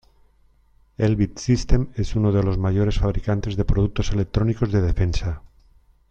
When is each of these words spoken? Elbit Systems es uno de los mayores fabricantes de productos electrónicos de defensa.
Elbit 0.97 1.37
Systems 1.37 1.91
es 1.99 2.15
uno 2.15 2.31
de 2.31 2.41
los 2.41 2.57
mayores 2.57 2.97
fabricantes 2.97 3.55
de 3.55 3.65
productos 3.65 4.11
electrónicos 4.11 4.71
de 4.71 4.81
defensa. 4.81 5.43